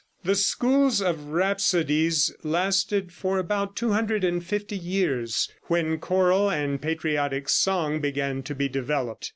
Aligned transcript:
The 0.23 0.33
schools 0.33 0.99
of 0.99 1.25
rhapsodies 1.25 2.33
lasted 2.41 3.11
for 3.11 3.37
about 3.37 3.75
250 3.75 4.75
years, 4.75 5.47
when 5.65 5.99
choral 5.99 6.49
and 6.49 6.81
patriotic 6.81 7.47
song 7.47 7.99
began 7.99 8.41
to 8.41 8.55
be 8.55 8.67
developed. 8.67 9.29